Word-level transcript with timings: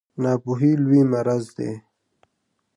ناپوهي 0.21 0.71
لوی 0.83 1.01
مرض 1.11 1.45
دی 1.57 1.71